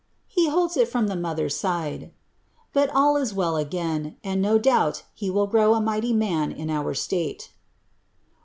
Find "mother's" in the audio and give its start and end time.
1.15-1.55